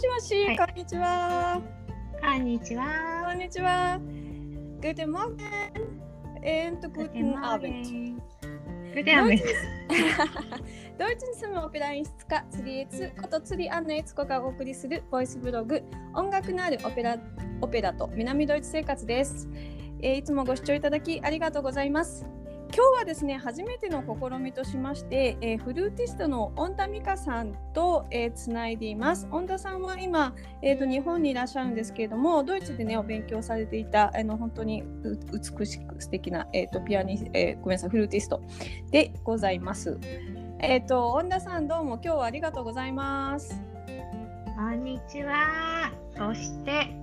[0.00, 1.60] しもし、はいこんにちは。
[2.22, 3.34] こんにちこは。
[3.34, 4.00] んにちは。
[4.80, 5.36] Guten Morgen
[6.36, 8.16] and Guten Abend.
[8.94, 9.42] Guten Abend.
[10.98, 15.82] ドイツに住むオペラ演出家、釣りエツこと釣りアンナエツコがお送りするボイスブログ、
[16.14, 17.18] 音楽のあるオペラ
[17.60, 19.50] オペラと南ドイツ生活です、
[20.00, 22.24] えーいつもご視聴いただきありがとうございます。
[22.72, 29.26] 今日はですね、初めての試みとしまして、えーフルーティストの恩田美香さんと、えーつないでいます。
[29.32, 35.18] 恩田さんは今、えー、と日本にいらっしゃるんですけれども、ドイツでね、お勉強されていた、あの本当にう
[35.58, 38.40] 美しく素敵な、えー、とピアニス、えーごめんなさい、フルーティスト
[38.92, 39.98] でございます。
[40.60, 43.60] えっ、と、恩田さん、どうも今日はありがとうございます。
[44.56, 45.90] こんにちは。
[46.16, 46.94] そして、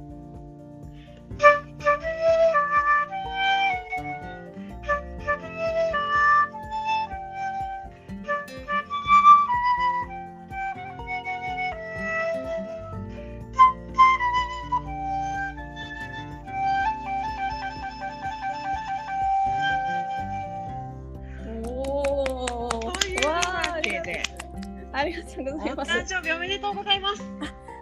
[24.98, 25.92] ありがとうごおざいます。
[25.92, 27.24] 誕生日おめでとうございます。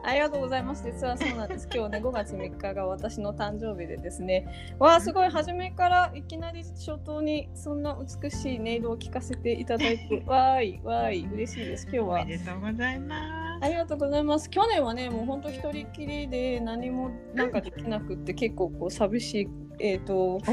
[0.03, 0.83] ありがとうございます。
[0.83, 1.67] 実はそうなんです。
[1.73, 4.75] 今日ね、5月3日が私の誕生日でですね。
[4.79, 11.83] わあ、すごい、初めからいきなり初頭にそんな美しい音色を聞かせていただいて、 わーい、わーい、嬉しいです。
[11.85, 14.49] 今日おはめでとうございまありがとうございます。
[14.49, 19.47] 去年はね、もう本当一人っきりで何もなんかできなくって、結構こう寂しい、
[19.79, 20.51] えっ、と、す。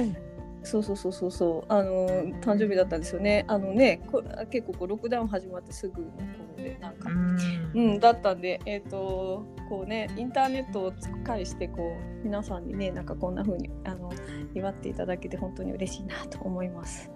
[0.64, 2.08] そうそうそうそうそう、あの
[2.40, 3.44] 誕生日だったんですよね。
[3.48, 7.36] あのね、こ結構こうロックダウン始まってすぐの頃で、なんか、うん
[7.74, 10.92] うん、だったんで、えっ、と、こうね、インターネットを
[11.24, 14.10] 介して、こう、皆さんにね、なんかこんな風に、あの、
[14.54, 17.10] 祝っていただけて、本当に嬉しいなと思います。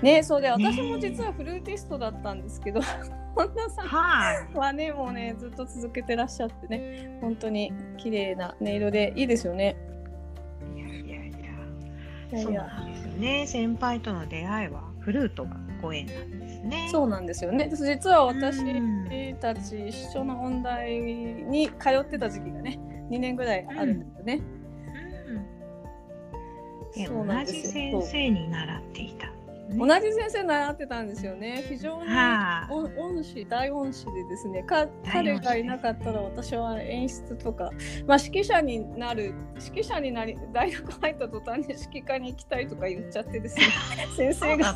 [0.00, 2.80] ね、そうで、私も実はフルーティストだったんですけど、
[3.34, 4.56] 本田さんはい。
[4.56, 9.76] はね、もうね、ずっと続けてらっしゃってね、本当に綺麗な音色でいいですよね。
[12.40, 13.46] そうなんですよね。
[13.46, 16.88] 先輩との出会いはフルートがご縁なんですね。
[16.90, 17.70] そうなんですよね。
[17.70, 19.02] 実は私うん
[19.40, 22.78] たち一緒の音大に通ってた時期がね、
[23.10, 24.40] 2年ぐらいあるんですよね。
[26.94, 27.06] うん。
[27.06, 29.41] そうなん同じですよ先生に習っていた。
[29.70, 31.64] 同じ先生習ってたんですよね。
[31.68, 32.72] 非常にはい。
[32.72, 34.62] 恩恩師大恩師でですね。
[34.64, 37.70] か彼がいなかったら私は演出とか、
[38.06, 39.34] まあ、指揮者になる
[39.64, 43.66] 指揮者になり大学入った途端に指揮科に行きたいとか言っちゃってですね。
[44.16, 44.74] 先生が。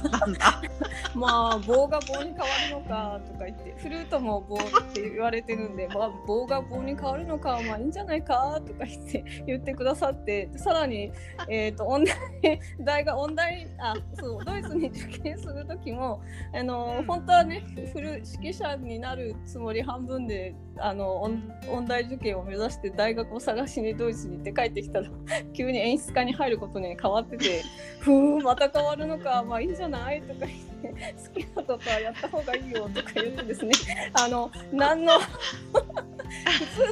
[1.14, 4.60] まあ棒が棒に変わるのかとか言ってフルートも棒っ
[4.92, 11.12] て言われてるんで、まあ、棒が棒に変わるのかまあいいんじゃないかとか言って言ってくださってさらに、
[11.48, 16.22] えー、と音大大学音大あそうドイツに受験する時も
[16.54, 25.10] あの本当はねフル指揮者になるつもり半分であの音音大受験を目指して大学を探しにドイツに行って帰ってきたら
[25.52, 27.62] 急に演出家に入ることに変わってて
[28.06, 30.22] ふーまた変わるのかまあいいんじゃない？
[30.22, 33.72] とか言って好きなことはやった方がいいよとか言ってですね。
[34.14, 35.26] あの何の普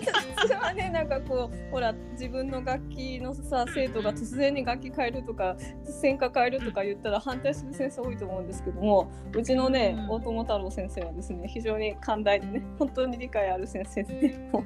[0.00, 0.10] 通
[0.40, 10.10] 普通はねなんかこうほら自分の楽器のさ生徒が突然に楽器変えるとか専科変えるとか言ったら反対する先生多いと思うんですけどもうちのねうん。
[10.10, 14.64] 大友太郎先生はですね非常に寛大でね本当に理解ある先生でねも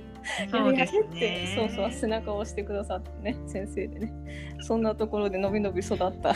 [0.68, 1.54] うやりってね。
[1.56, 4.12] そうそう背中を押してくださってね先生でね
[4.60, 6.34] そんなところでのびのび育った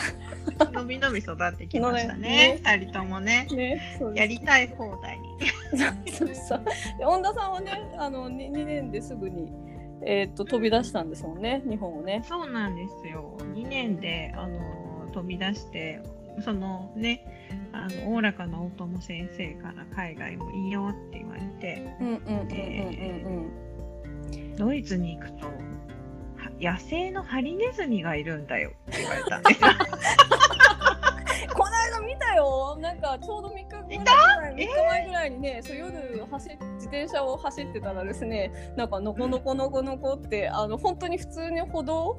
[0.72, 2.60] のびのび育ってきましたねね。
[2.64, 3.46] 二人ともね。
[3.52, 6.10] ねやりたい放題に。
[6.12, 6.64] そうそう
[6.98, 9.50] で恩田さんはねあの 2, 2年ですぐに、
[10.04, 12.24] えーっと飛び出したんですもんね日本をね。
[12.28, 13.36] そうなんですよ。
[13.40, 14.58] 2年であの
[15.12, 16.00] 飛び出して、
[16.44, 17.24] そのね、
[17.72, 22.46] あのおおらかな大友先生から海外もいいよって言われて、うんうんうんうん
[23.26, 23.72] うん
[24.56, 25.52] ドイツに行くと、は
[26.62, 28.70] 野生のハリネズミがいるんだよ。
[28.90, 29.60] って言われたんです。
[29.60, 29.68] よ。
[31.54, 32.76] この間見たよ。
[32.80, 34.14] なんかちょうど3日ぐた？
[34.40, 42.18] らい3日前ぐらいにね、そう夜走っ自転車を走ってたらですねなんかのこのこのこのこってあの本当に普通に歩道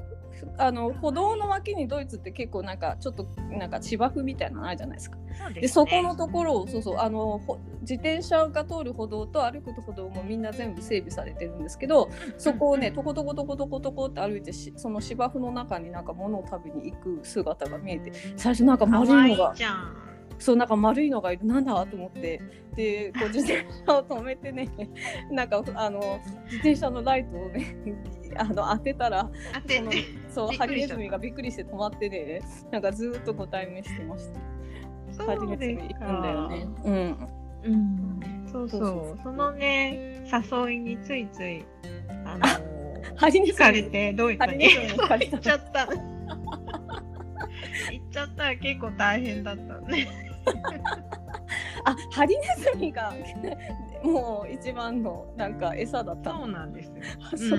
[0.58, 5.18] あの歩道の脇にドイツって結構なんかちょっとなんか芝生みたいなのあるじゃないですか。
[5.38, 20.03] そうでそこのところをそうそうあのほ自転車が通る歩道と歩く歩道もみんな全部整備されてるんですけどそこをねトコトコトコトコトコって歩いてしその芝生の中になんか物を食べに行く姿が見えて最初なんか丸いのがじゃん。
[20.44, 22.42] そうなんか丸いのがいるなんだと思って。
[22.76, 24.68] でこう自転車を止めてね
[25.30, 27.76] なんかあの自転車のライトをね
[28.36, 30.24] あの当てたらその当てて。
[30.30, 32.42] そうハリネズミがびっくりして止まってね
[32.72, 34.28] なんかずーっとご対面してまし
[35.18, 35.24] た。
[35.24, 36.68] ハリネズミいるんだよね。
[36.84, 37.30] うん。
[37.64, 38.48] うん。
[38.52, 39.20] そうそう。
[39.24, 41.64] そのね誘いについつい
[42.26, 42.46] あの
[43.16, 44.98] ハリネズミ。
[44.98, 45.88] 行っちゃった。
[47.92, 50.23] 行っちゃったら結構大変だったね
[51.86, 53.14] あハリネズミが
[54.04, 56.32] もう一番のなんか餌だった。
[56.32, 57.58] そうのなんですよ。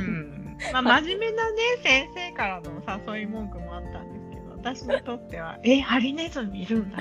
[0.72, 6.98] まあ、真面目なね先生からの誘い文句もあったんですけど私にとっては「えハリネズミいるんだ」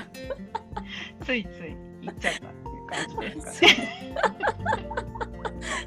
[1.24, 3.60] ついつい言っちゃったっていう感じです。
[3.60, 3.66] か。
[3.68, 4.14] ね。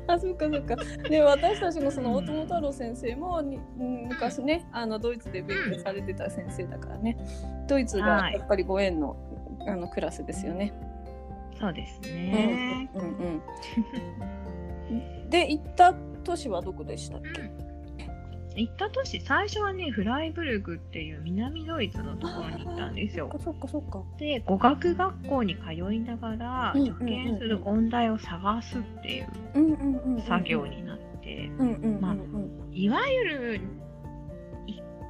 [0.08, 0.76] あそうかそうか。
[1.10, 3.60] で私たちのその大友太郎先生もに
[4.08, 7.18] 昔ねあのドイツで勉強されてた先生だからね。
[7.68, 8.34] ドイツがはい。
[8.34, 9.18] やっぱりご縁の
[9.68, 10.74] あのクラスですよね。
[11.60, 12.90] そうですね。
[12.94, 13.42] うんうん
[14.92, 15.94] うん、で行った
[16.24, 17.50] 都市はどこでしたっけ？
[18.60, 23.30] 行った年最初はねフライブルグっていう南ドイツのところに行ったんですよ。
[23.44, 24.02] そっかそっか。
[24.18, 29.28] で語学学校に通いながらうん受験する音大を探すっていう
[30.28, 31.52] 作業になって、
[32.72, 33.62] いわゆる一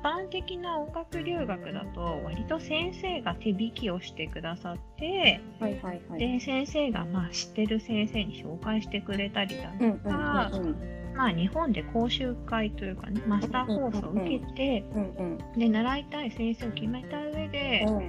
[0.02, 6.20] 般的な音楽留学だと割と先生が手引きをしてくださって、はいはいはい。
[6.20, 10.98] で先生がまあ知ってる先生に紹介してくれたりだとうんうんか、うんうん。
[11.16, 18.04] まあ、日本で講習会というかねマスターコースを受けて、うんうんで習いたい先生を決めた上で、うん。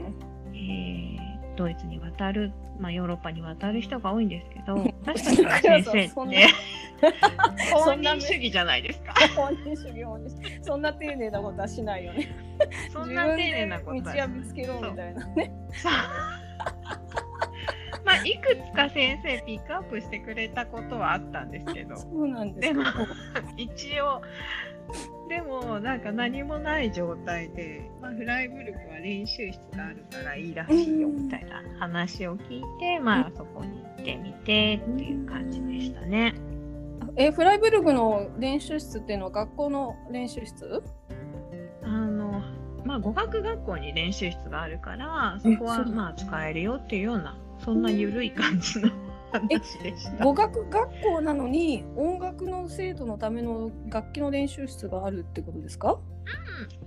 [0.54, 4.94] えードイツに渡る、まあ、ヨーロッパに渡る人が多いんですけどうん。
[5.04, 6.48] 私たちの先生って
[7.70, 9.14] そ本んな人主義じゃないですか。
[9.36, 12.28] 本人主義本人主義そんな丁寧なことはしないよね。
[12.92, 15.52] そんな丁寧なこと道は見つけろみたいなね。
[18.04, 23.06] まあいくつか先生ピックアップしてくれたことはあったんですけどそうなんですでもか。
[23.56, 24.22] 一応
[25.28, 36.34] でもなんか何もない状態で、まあ、フライブルクは練習室があるからいいらしいよみたいな話を聞いて、まあそこに行ってみてっていう感じでしたね。
[37.20, 40.82] えフライブルグの練習室っていうのは学校の練習室？
[41.82, 42.40] あの
[42.84, 48.90] まあ語学学校に練習室があるからそこはまあ使えるよっていうようなそんな緩い感じの
[49.32, 50.24] 話でした。
[50.24, 55.98] 語学学校なのに音楽の生徒のための楽器の練習室があるってことですか？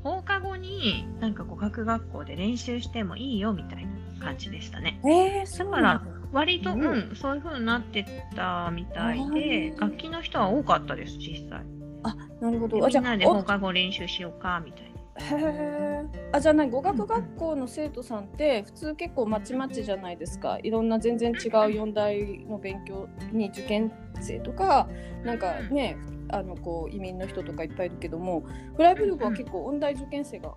[0.03, 5.01] 放課後になんか語学学校で練習してもいいよみたいな感じでしたね。
[5.03, 8.05] えー、そうなんだ割と、ううんん、そういう風になって
[8.35, 11.61] たみたいあでー楽器の人は多かったです実際。
[12.03, 12.85] あなるほでど。
[12.85, 14.91] あじゃあおみんなで放課後練習しようかみたいな。
[15.37, 16.29] へえ。
[16.31, 20.57] あじゃあ何語学学校の生徒さんって普通結構まちまちじゃないですか。
[20.63, 24.87] いろんな全然違う四大の勉強に受験生とか
[25.25, 25.97] なんかね
[26.29, 28.43] あのこう移民の人とかいっぱいいるけども
[28.77, 30.53] フライブルクは結構音大受験生が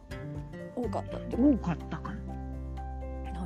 [0.76, 1.36] 多かったって。
[1.36, 2.13] 多かったか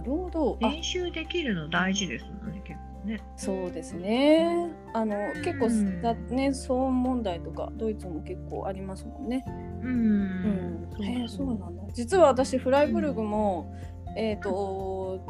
[0.08, 0.14] な。
[0.14, 0.58] なるほど。
[0.62, 3.20] あ練習できるの大事ですもんね結構ね。
[3.36, 4.70] そうですね。
[4.94, 9.44] あの結構うんだね騒音問題とかドイツも結構ありますもんね。
[9.82, 10.88] うん。
[10.98, 11.82] うん、そうなんだ。
[11.92, 13.74] 実は私フライブルグも、
[14.16, 15.20] えっ、と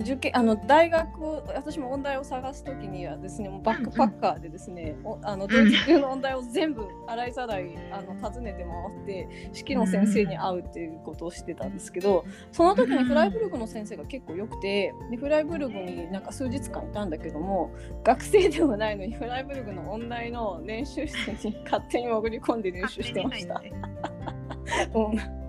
[0.00, 23.62] 受験あの大学を私も音大を探すときにはですねもうバックパッカーでですね、おあのドイツ級の音大を全部洗いざらいあの訪ねて回って式の先生に会うっていうことをしてたんですけどその時にフライブルグの先生が結構良くてでフライブルグになんか数日間いたんだけども学生ではないのにフライブルグの音大の練習室に勝手に潜り込んで練習してました。
[24.94, 25.43] うん、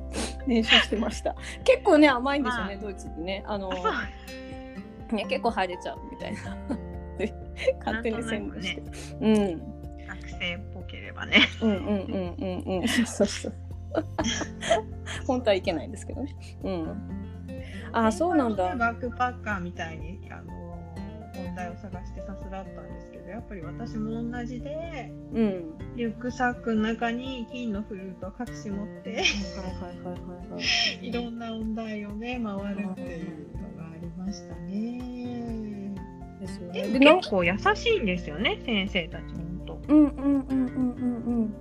[0.48, 1.36] 練習してました。
[1.64, 3.44] 結構ね甘いんですよね、まあドイツってね。
[3.48, 3.78] あのそ
[5.12, 6.58] うね結構入れちゃうみたいな。
[7.18, 7.34] で
[7.80, 8.82] 勝手に宣伝して。
[9.22, 9.76] うん
[10.08, 11.42] 学生っぽければね。
[11.62, 12.36] うんうんうん
[12.68, 12.88] うんうん。
[12.88, 13.54] そうそう。
[15.26, 16.36] 本当はいけないんですけどね。
[16.64, 17.26] うん。
[17.92, 18.76] あそうなんだ。
[18.76, 20.65] バックパッカーみたいにあの
[21.36, 25.78] 問題を探してさすらったんですけどやっぱり私も同じでうん。
[25.96, 29.24] リュックサックの中に金のフルートを隠し持っては
[31.02, 35.96] いろんな音大をね回るっていうのがありましたね。
[36.42, 36.82] ですよね。
[36.82, 39.94] ででなんも結構優しいんですよね先生たち本当。
[39.94, 41.56] うんうんうんうんうんうん。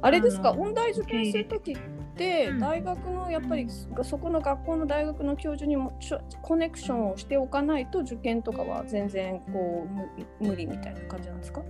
[0.00, 2.03] あれですか、音大受験するときって、うん
[2.60, 3.66] 大学のやっぱり
[4.02, 5.98] そこの学校の大学の教授にも
[6.42, 9.86] コネクションをしておかないと受験とかは全然こ
[10.40, 11.62] う無無理みたいな感じなんですか？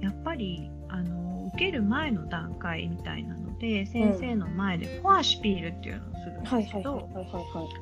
[0.00, 7.08] やっぱりあの受ける前の段階みたいなので先生の前でフォアシュピールっていうのをするんですけど、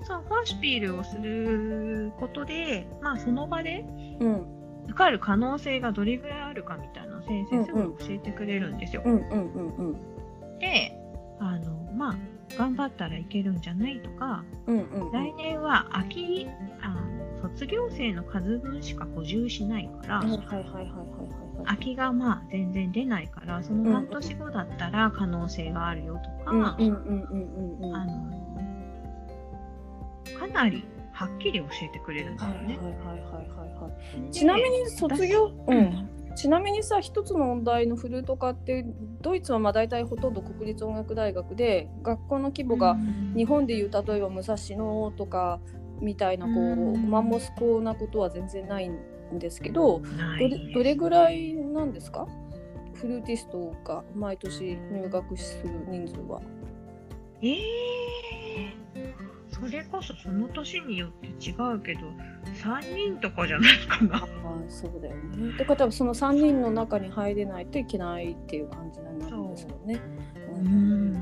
[0.04, 3.84] そうフォアシュピールをすることで、まあ、その場で
[4.20, 4.56] うん。
[4.86, 9.04] 受かる可能性がどれぐらいあるかみたいな先生すぐ教えてくれるんですよ。
[10.58, 10.89] で
[12.56, 15.12] 頑張ったらいけるんじゃないとかうんうんうん。
[15.12, 16.46] 来年は秋
[16.82, 17.00] あの
[17.40, 20.20] 卒業生の数分しか補充しないから、
[21.64, 26.76] 空きがまあ全然出ないからその半年後だったら可能性があるよとか、
[30.38, 32.78] かなりはっきり教えてくれるんだよね。
[34.30, 38.86] ちなみに卒業私うんちなみにさ一つの音大のフルート科って
[39.20, 43.34] ドイツはまあ大体ほとんど国立音楽大学で学校の規模がうん。
[43.36, 45.60] 日本でいう例えば武蔵野とか
[46.00, 47.10] みたいなこううん。
[47.10, 50.00] マンモス校なことは全然ないんですけど
[50.74, 52.26] どれぐらいなんですか？
[52.94, 56.40] フルーティストが毎年入学する人数は。
[57.42, 59.29] えー、
[59.60, 62.00] それこそその年によって違うけど
[62.62, 64.16] 3人とかじゃないかな。
[64.16, 64.20] あ。
[64.22, 64.26] あ
[64.68, 65.52] そうだよね。
[65.76, 70.00] とはその3人の中に入れないといけないっていう感じになるんですよね。
[70.52, 70.58] う。
[70.58, 70.60] ん。
[70.60, 70.64] うん。
[70.64, 70.74] うん。
[70.74, 71.14] うん。
[71.14, 71.16] う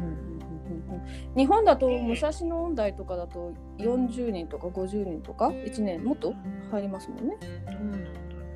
[1.35, 1.37] ん。
[1.37, 6.35] 日本だと武蔵野音大とかだと40人とか50人とか1年もっと
[6.71, 7.29] 入りますもん。
[7.29, 7.37] ね。
[7.41, 8.05] どうなん。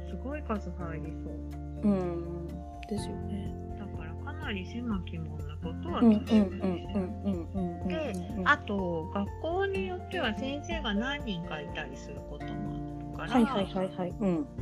[0.08, 1.12] すごい数入り
[1.82, 1.88] そう。
[1.88, 2.48] うん。
[2.88, 3.54] ですよね。
[3.78, 6.98] だからかなり狭き門なことはうんうん確かうんにです。
[6.98, 8.12] うんうんうんうんで
[8.44, 13.64] あと学校によっては先生が何人かいたりすることもあるから、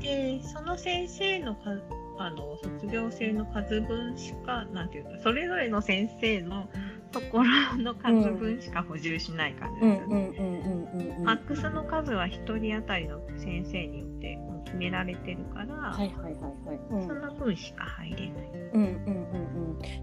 [0.01, 1.71] でその先生のか
[2.19, 6.69] あの卒業生の数分しかなんていうかそれぞれの先生の
[7.13, 11.19] ところの数分しか補充しない感じですよね。
[11.25, 16.81] マックスの数は1人当たりの先生によって決められてるから、はいはいはいはい。
[16.91, 18.51] うんその分しか入れない。
[18.75, 19.50] うんうんうん。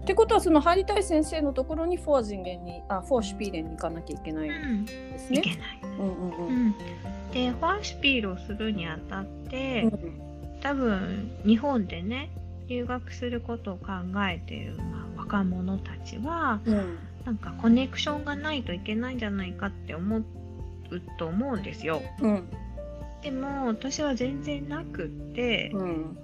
[0.02, 5.42] ってことはその入りたい先生のところにフォア人間にあフォアシュピーレンに行かなきゃいけないんですね。
[7.32, 10.20] でファーシュピールをするにあたって、うん。
[10.60, 12.30] 多分日本でね
[12.68, 13.92] 留学することを考
[14.28, 16.98] えている、まあ、若者たちはうん。
[17.24, 20.24] なんかコネクションがないといけないんじゃないかって思う
[21.18, 22.00] と思うんですよ。
[22.20, 22.48] うん。
[23.22, 26.18] でも私は全然なくって、うん。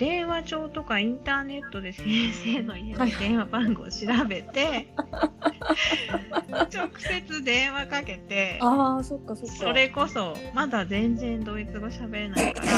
[0.00, 4.88] 電話帳とかインターネットで先生の家のはい電話番号を調べて、
[6.74, 9.54] 直接電話かけてああそっかそっか。
[9.54, 12.70] それこそまだ全然ドイツ語喋れないから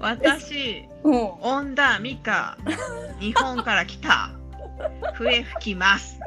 [0.08, 1.30] 私うん。
[1.42, 2.56] 恩田美香
[3.20, 4.30] 日本から来た。
[5.16, 6.18] 笛吹きます。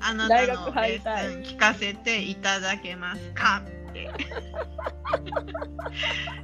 [0.00, 3.62] あな大たのレッスン聞かせていただけますか？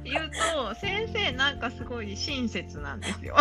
[0.03, 3.35] 言うと先生なんかすごい親切なんですよ。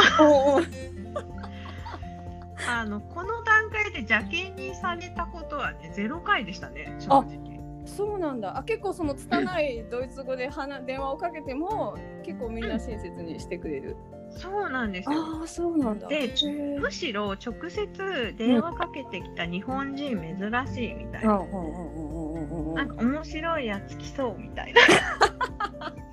[2.66, 7.54] あのこの段階で邪険にされたことはねゼロ回でしたね正直。
[7.86, 8.56] そうなんだ。
[8.56, 13.96] あ結構その拙いドイツ語で話電話をかけても結構みんな親切にしてくれる。
[14.30, 15.22] そうなんですよ。
[15.40, 16.08] ああそうなんだ。
[16.08, 16.32] で
[16.80, 22.33] むしろ直接電話かけてきた日本人珍しいみたいな、うんうんうんうん
[22.74, 24.80] なんか面白いやつ来そうみたいな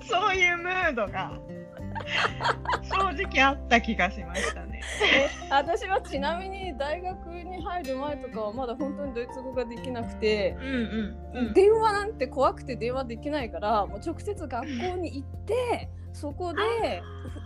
[0.08, 1.32] そういうムードが
[2.82, 4.71] 正直あった気がしましたね。
[5.04, 16.60] え私はちなみに大学に入る前とかはまだ本当にドイツ語ができなくて、うんうんうん、電話なんて怖くて電話できないからもう直接学校に行ってそこで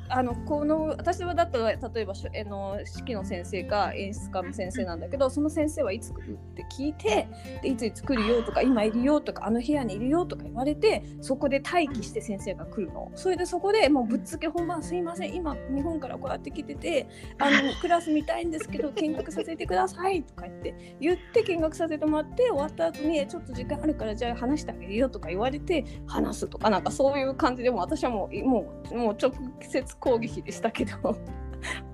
[0.09, 7.29] あのこの私はだったら例えばしょあの式の先生か演出家の先生なんだけどその先生はいつ来るって聞いて
[7.63, 13.11] でいついつ来るよとか今いるよとかあの部屋にいるよとか言われてそこで待機して先生が来るの。
[13.15, 31.17] それでそこでもうぶっつけ本番すいません今日本からこうやって来ててあのクラス見たいんですけど見学させてくださいとか言って言って見学させてもらって終わった後にえちょっと時間あるからじゃあ話してあげるよとか言われて話すとかなんかそういう感じでも私はもうもうもう直接攻撃でしたけど。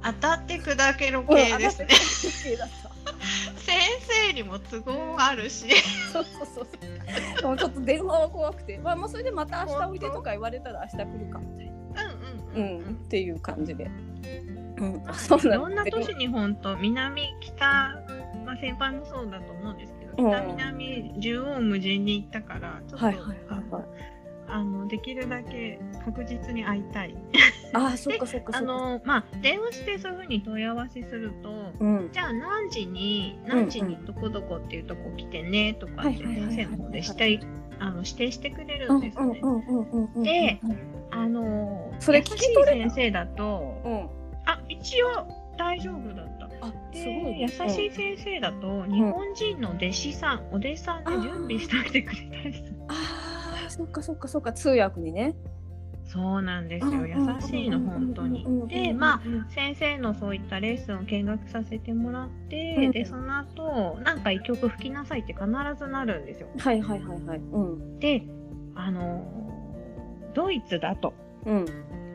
[0.02, 1.88] 当たって砕けろ系ですね。
[3.56, 3.78] 先
[4.26, 5.68] 生にも都合あるし。
[6.12, 6.78] そうそうそうそ
[7.38, 7.40] う。
[7.40, 8.78] でもちょっと電話は怖くて。
[8.78, 11.72] まあまあそれでまた明日おいでとか言われたら明日来るかみたいな、
[12.04, 12.86] うんうんうん。
[12.86, 13.90] うんっていう感じで、
[14.82, 17.64] うん、あそういろんな都市に本当南北、
[18.44, 20.30] まあ、先輩もそうだと思うんですけどうん。
[20.30, 23.84] 北南縦横無尽に行ったからちょっと、はいはいはいはい。
[24.48, 27.16] あのできるだけ確実に会いたい。
[27.72, 32.10] ああそっかそっかあのまあ電話してそういうふうに問い合わせすると、うん。
[32.12, 37.40] じゃあ何時に何時にどこどこっていうとこ来てねとかって先生の方で指定
[37.78, 39.18] あの指定してくれるうんんです
[40.18, 40.60] ね。
[40.60, 40.60] で
[41.10, 44.22] あのそれ聞き取れ優しい先生だとうんあ
[44.82, 45.06] 一応
[45.56, 46.46] 大丈夫だった。
[46.66, 52.74] あすでごい優しい先生だと日本人の弟子さん、お弟子さんで準備してあげてくれたりする。
[52.88, 55.34] ああそっかそっかそっか通訳にね
[56.04, 58.44] そうなんですよ優しいの本当に。
[58.68, 59.22] でまあ
[59.54, 65.46] 先生のそういったレッスンを見学させてもらって、うんでその後なんか一曲吹きなさいって必
[65.78, 66.48] ずなるんですよ。
[66.58, 67.38] はいはいはいはい。
[67.38, 67.98] うん。
[67.98, 68.24] で
[68.74, 69.24] あの
[70.34, 71.14] ドイツだと
[71.46, 71.66] うん。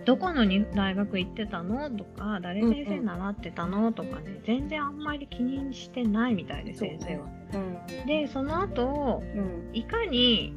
[0.07, 1.89] どこのに大学行ってたの？
[1.91, 3.91] とか誰先生習ってたの？
[3.91, 7.25] とかね全然あんまり気にしてないみたいで先生は。
[7.53, 8.07] うん。
[8.07, 9.69] でその後うん。
[9.73, 10.53] いかに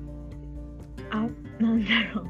[1.11, 1.27] あ
[1.61, 2.27] なんだろう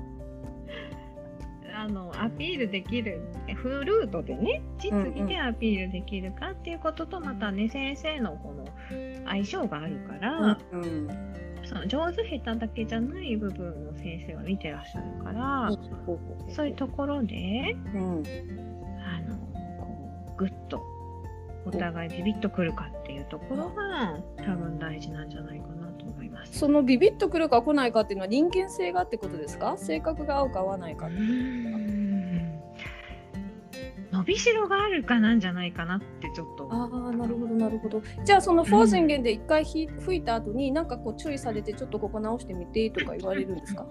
[1.77, 3.21] あのアピールできる
[3.55, 8.65] フルートでね実技でアピールできるかっていうこととまたね先生のこの
[9.27, 11.09] 相性があるから、うん。
[11.71, 15.71] その上手下手だけじゃない部分を先生は見てらっしゃるから、
[16.53, 18.23] そういうところでうん。
[18.99, 19.37] あの
[19.79, 20.83] こうグッと
[21.65, 26.59] お互いビビッとくるかっていうところが多分大事なんじゃないかなと思います。
[26.59, 29.77] そのビビッとくるか来ないかっていうのは人間性がってことですか？
[29.77, 31.80] 性格が合うか合わないかうーん伸
[34.31, 36.69] びしろがあるかなんじゃないかなってちょっと。
[36.71, 38.01] ああなるほどなるほど。
[38.25, 43.85] じゃあそのフォー宣言で一回ひ吹いた後になんかこう注意されてちょっとここ直してみてとか言われるんですか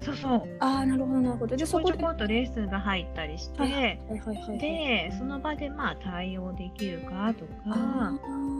[0.00, 8.12] そうそうああなるほどなるほどでちょこちょそこっとレッスンが入ったりして、はいはいはいでその場でまあ対応できるかとか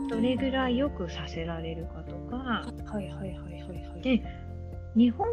[0.09, 4.23] どれぐらいよくさせられるかとかはいはいはいはいはいはいで
[4.95, 5.27] 日本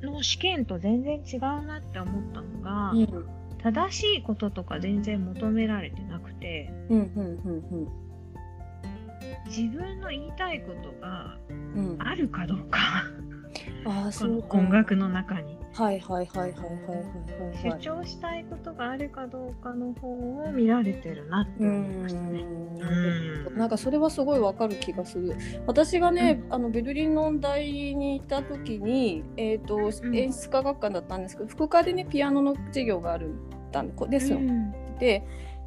[0.00, 7.88] の試験と全然違うなって思ったのが、うん正しいこととか全然求められてなくてうんうん
[9.46, 11.90] 自分の言いたいことがうん。
[11.90, 12.78] うんあるかどうか。
[13.84, 14.58] ああ このそうか。
[14.58, 15.56] 音楽の中に。
[15.74, 16.96] はいはいはいはいはいはい
[17.44, 17.56] はい。
[17.56, 22.42] 主はい張したいことがあるかどうかの方を見られてるなってう思いましたね。
[22.42, 25.34] んうんなんかそれはすごいわかる気がする。
[25.66, 30.16] 私がね、あのベルリンの音大にいた時に、えっ、と、ん。
[30.16, 34.98] 演出家学科だったんですけど、副科でねピアノの授業があるんだこレッスンをうん。
[34.98, 35.24] で、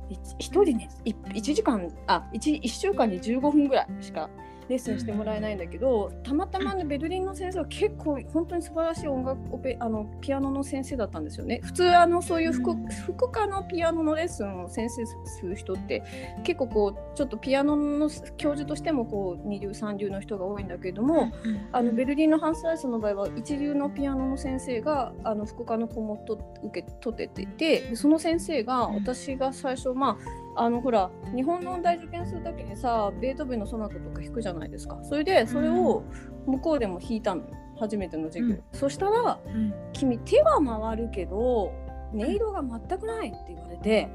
[0.10, 4.29] い一人ねい一時間あ一一週間に15分ぐらいしか
[4.70, 11.60] レッスンしてもらえないんだけど、たまたまねベルリンの先生は結構本当に素晴らしい音楽オペあのピアノの先生だったんですよね。
[11.64, 12.88] 普通あのそういう副,、うん。
[12.88, 16.03] 副科のピアノのレッスンを先生する人って
[16.44, 21.32] 結構こうちょっとピアノの教授としてもこう二流三流の人が多いんだけれども、
[21.72, 28.96] あのベルリンのハンスライスの場合は一流のピアノの先生があの副科の子もと受け取ってていてでその先生がうん。
[29.00, 30.18] 私が最初ま
[30.49, 35.00] ああのほら日本の音大受験する時にさベートーベンのソナタとか弾くじゃないですか。
[35.03, 36.03] それでそれを
[36.45, 37.43] 向こうでも弾いたの。
[37.43, 37.48] よ
[37.79, 38.63] 初めての授業、うん。
[38.74, 41.72] そしたらうん「君手は回るけど
[42.13, 44.09] 音色が全くない」って言われて。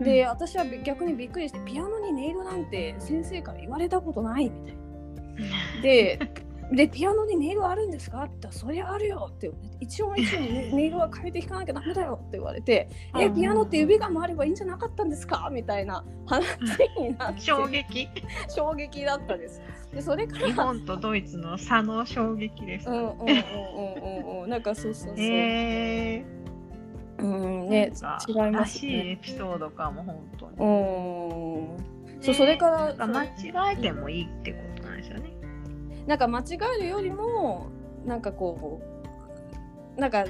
[0.00, 0.28] で、うん。
[0.28, 5.82] 私は逆にびっくりしてピアノに音色なんて先生から言われたことないみたいな。
[5.82, 6.20] で
[6.72, 8.22] でピアノに音色あるんですか？
[8.24, 9.50] って言ったらそりゃあるよって
[9.80, 15.48] 一音一音ね音色は変えて弾かなきゃダメだよって言われて えピアノって指が回ればいいんじゃなかったんですか？
[15.52, 16.46] みたいな話
[17.00, 18.08] になって衝撃
[18.48, 19.62] 衝撃だったです。
[19.94, 22.88] でそれから日本とドイツの差の衝撃です。
[22.90, 26.24] うんうんうんうんうんうんなんかそうそうそう、え
[27.18, 29.10] うんー、ねなんか違いますらしいね。
[29.12, 30.52] エピソードかも本当に。
[30.58, 30.64] う
[31.72, 33.28] んそうそれから間違
[33.74, 34.85] えてもいいってこと。
[36.06, 36.44] なんか間違
[36.78, 37.68] えるよりも
[38.04, 38.80] なんかこ
[39.96, 40.24] うなんか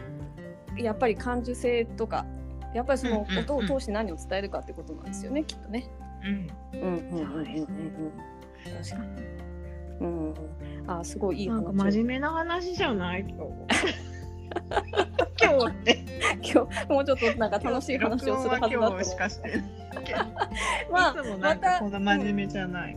[0.77, 2.27] やっぱり感受性とか
[2.75, 5.89] やっぱりその音を通して何を伝えるかってことなんですよねきっとね。
[6.25, 6.51] うん。
[6.75, 8.13] うんうんうんうんうん
[8.65, 9.37] 確かに。
[9.99, 10.35] うん、
[10.87, 13.67] あすごいいいなんか話真面目な話じゃないと思う。
[15.41, 16.05] 今日って
[16.43, 19.39] 今日もうちょっとなんか楽しい話をするはずだと思うし かし
[20.93, 22.97] まあいつもなんかこんな真面目じゃない。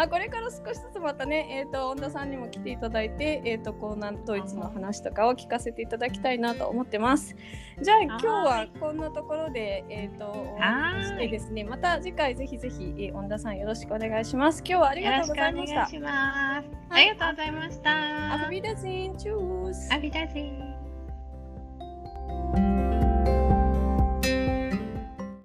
[0.00, 7.34] あこれから少しずつまたね、えー、と恩田さんにも来ていただいて、えー、とこうなんドイツの話とかを聞かせていただきたいなと思ってます。
[7.82, 14.60] じゃあ今日はこんなところで、えー、と終わりにしてですねまた次回ぜひぜひ、えー、恩田さんよろしくお願いします。
[14.60, 15.86] 今日はありがとうございました。
[15.88, 16.68] します。
[16.90, 18.34] はいありがとうございました。
[18.34, 20.78] アフビダゼンチュースアビダゼン。